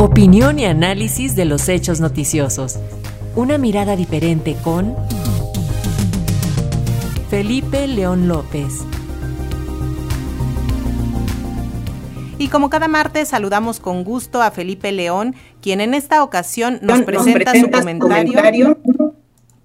[0.00, 2.78] Opinión y análisis de los hechos noticiosos.
[3.34, 4.94] Una mirada diferente con
[7.28, 8.84] Felipe León López.
[12.38, 17.02] Y como cada martes saludamos con gusto a Felipe León, quien en esta ocasión nos
[17.02, 18.78] presenta, su comentario,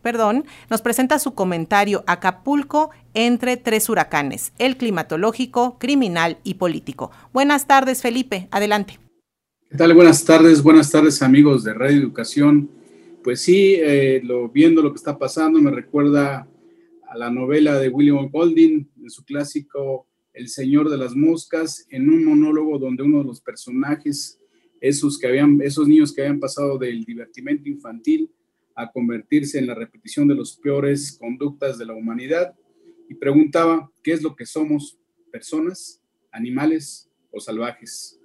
[0.00, 7.10] Perdón, nos presenta su comentario Acapulco entre tres huracanes, el climatológico, criminal y político.
[7.34, 8.48] Buenas tardes, Felipe.
[8.50, 9.01] Adelante.
[9.72, 9.94] ¿Qué tal?
[9.94, 12.68] Buenas tardes, buenas tardes amigos de Radio Educación.
[13.24, 16.46] Pues sí, eh, lo, viendo lo que está pasando me recuerda
[17.08, 22.10] a la novela de William Golding, en su clásico El Señor de las Moscas, en
[22.10, 24.38] un monólogo donde uno de los personajes,
[24.78, 28.30] esos, que habían, esos niños que habían pasado del divertimento infantil
[28.74, 32.54] a convertirse en la repetición de las peores conductas de la humanidad,
[33.08, 34.98] y preguntaba, ¿qué es lo que somos?
[35.30, 38.18] ¿Personas, animales o salvajes?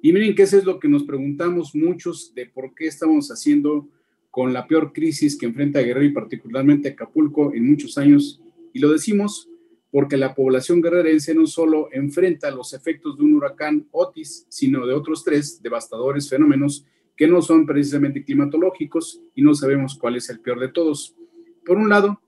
[0.00, 3.88] Y miren que eso es lo que nos preguntamos muchos de por qué estamos haciendo
[4.30, 8.40] con la peor crisis que enfrenta Guerrero y particularmente Acapulco en muchos años.
[8.72, 9.48] Y lo decimos
[9.90, 14.94] porque la población guerrerense no solo enfrenta los efectos de un huracán Otis, sino de
[14.94, 16.84] otros tres devastadores fenómenos
[17.16, 21.16] que no son precisamente climatológicos y no sabemos cuál es el peor de todos.
[21.64, 22.20] Por un lado,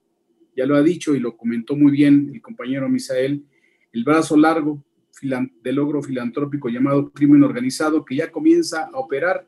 [0.57, 3.45] ya lo ha dicho y lo comentó muy bien el compañero Misael,
[3.93, 4.83] el brazo largo
[5.21, 9.47] de logro filantrópico llamado crimen organizado que ya comienza a operar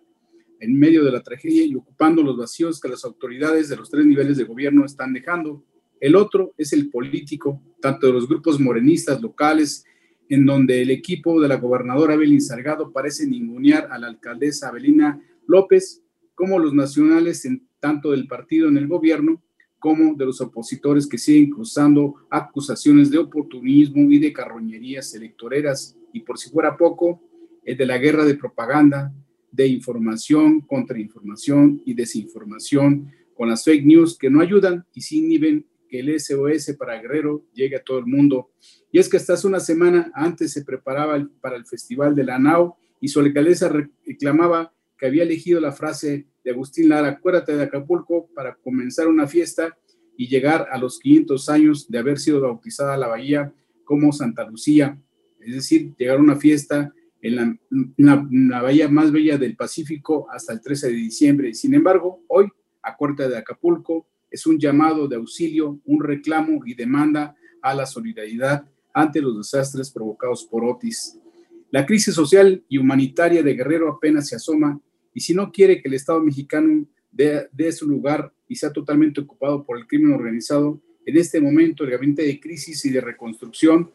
[0.60, 4.06] en medio de la tragedia y ocupando los vacíos que las autoridades de los tres
[4.06, 5.64] niveles de gobierno están dejando.
[5.98, 9.84] El otro es el político, tanto de los grupos morenistas locales,
[10.28, 15.20] en donde el equipo de la gobernadora Evelyn Salgado parece ningunear a la alcaldesa Abelina
[15.46, 16.02] López,
[16.34, 17.46] como los nacionales,
[17.80, 19.42] tanto del partido en el gobierno,
[19.82, 25.96] como de los opositores que siguen cruzando acusaciones de oportunismo y de carroñerías electoreras.
[26.12, 27.20] Y por si fuera poco,
[27.64, 29.12] el de la guerra de propaganda,
[29.50, 35.66] de información, contrainformación y desinformación con las fake news que no ayudan y sí inhiben
[35.88, 38.52] que el SOS para Guerrero llegue a todo el mundo.
[38.92, 42.38] Y es que hasta hace una semana antes se preparaba para el Festival de la
[42.38, 43.68] NAO y su alcaldesa
[44.06, 49.26] reclamaba que había elegido la frase de Agustín Lara, acuérdate de Acapulco, para comenzar una
[49.26, 49.76] fiesta
[50.16, 53.52] y llegar a los 500 años de haber sido bautizada la bahía
[53.84, 54.98] como Santa Lucía,
[55.40, 57.58] es decir, llegar a una fiesta en
[57.96, 61.54] la, bahía más bella del Pacífico hasta el 13 de diciembre.
[61.54, 62.48] Sin embargo, hoy,
[62.82, 67.86] a Cuarta de Acapulco, es un llamado de auxilio, un reclamo y demanda a la
[67.86, 71.18] solidaridad ante los desastres provocados por Otis.
[71.70, 74.80] La crisis social y humanitaria de Guerrero apenas se asoma
[75.14, 79.64] y si no quiere que el Estado mexicano dé, su lugar y sea totalmente ocupado
[79.64, 83.90] por el crimen organizado, en este momento el gabinete de crisis y de reconstrucción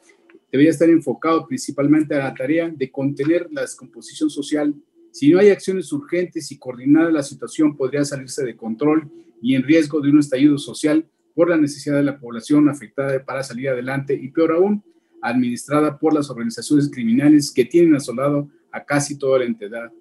[0.52, 4.74] debería estar enfocado principalmente a la tarea de contener la descomposición social.
[5.12, 9.10] Si no hay acciones urgentes y coordinar la situación podría salirse de control
[9.42, 13.44] y en riesgo de un estallido social por la necesidad de la población afectada para
[13.44, 14.84] salir adelante y peor aún,
[15.22, 19.92] administrada por las organizaciones criminales que tienen asolado a casi toda la entidad.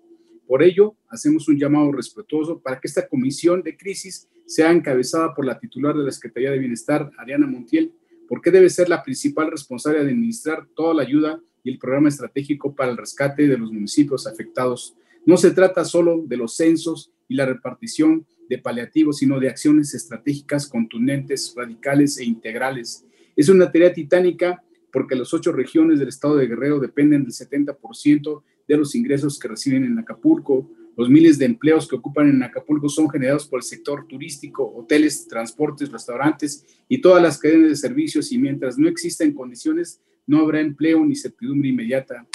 [0.47, 5.45] Por ello, hacemos un llamado respetuoso para que esta comisión de crisis sea encabezada por
[5.45, 7.93] la titular de la Secretaría de Bienestar, Ariana Montiel,
[8.29, 12.75] porque debe ser la principal responsable de administrar toda la ayuda y el programa estratégico
[12.75, 14.97] para el rescate de los municipios afectados.
[15.25, 19.95] No se trata solo de los censos y la repartición de paliativos, sino de acciones
[19.95, 23.05] estratégicas contundentes, radicales e integrales.
[23.35, 24.63] Es una tarea titánica
[24.97, 29.47] porque las ocho regiones del estado de Guerrero dependen del 70% de los ingresos que
[29.47, 30.71] reciben en Acapulco.
[30.97, 35.29] Los miles de empleos que ocupan en Acapulco son generados por el sector turístico, hoteles,
[35.29, 40.61] transportes, restaurantes y todas las cadenas de servicios y mientras no existan condiciones, no habrá
[40.61, 42.27] empleo ni certidumbre inmediata.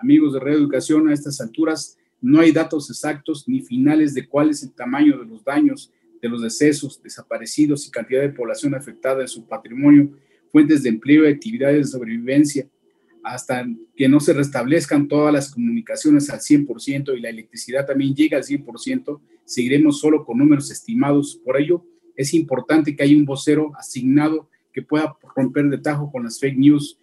[0.00, 4.62] Amigos de Reeducación, a estas alturas no hay datos exactos ni finales de cuál es
[4.62, 9.28] el tamaño de los daños, de los decesos, desaparecidos y cantidad de población afectada en
[9.28, 10.08] su patrimonio,
[10.56, 12.66] fuentes de empleo y actividades de sobrevivencia
[13.22, 18.38] hasta que no se restablezcan todas las comunicaciones al 100% y la electricidad también llega
[18.38, 21.38] al 100%, seguiremos solo con números estimados.
[21.44, 21.84] Por ello,
[22.16, 26.56] es importante que haya un vocero asignado que pueda romper de tajo con las fake
[26.56, 26.98] news.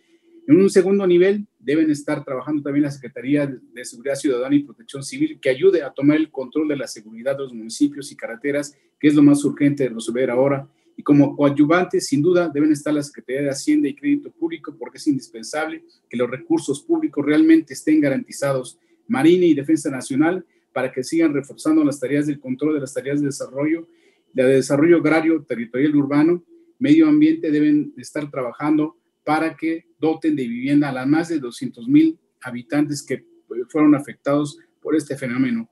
[0.47, 5.03] En un segundo nivel, deben estar trabajando también la Secretaría de Seguridad Ciudadana y Protección
[5.03, 8.75] Civil, que ayude a tomar el control de la seguridad de los municipios y carreteras,
[8.99, 12.93] que es lo más urgente de resolver ahora y como coadyuvantes, sin duda, deben estar
[12.93, 17.73] la Secretaría de Hacienda y Crédito Público porque es indispensable que los recursos públicos realmente
[17.73, 22.81] estén garantizados, Marina y Defensa Nacional, para que sigan reforzando las tareas del control de
[22.81, 23.87] las tareas de desarrollo,
[24.33, 26.43] de desarrollo agrario, territorial urbano,
[26.79, 31.87] medio ambiente deben estar trabajando para que doten de vivienda a las más de 200
[31.87, 33.25] mil habitantes que
[33.69, 35.69] fueron afectados por este fenómeno.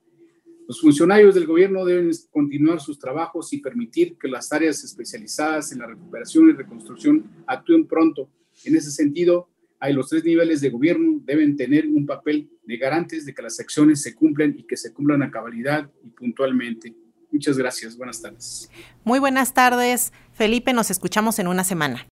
[0.72, 5.80] Los funcionarios del gobierno deben continuar sus trabajos y permitir que las áreas especializadas en
[5.80, 8.30] la recuperación y reconstrucción actúen pronto.
[8.64, 13.26] En ese sentido, hay los tres niveles de gobierno deben tener un papel de garantes
[13.26, 16.96] de que las acciones se cumplen y que se cumplan a cabalidad y puntualmente.
[17.30, 17.94] Muchas gracias.
[17.94, 18.70] Buenas tardes.
[19.04, 20.10] Muy buenas tardes.
[20.32, 22.08] Felipe, nos escuchamos en una semana.